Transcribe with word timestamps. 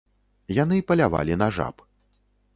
Яны 0.63 0.79
палявалі 0.93 1.39
на 1.43 1.51
жаб. 1.59 1.87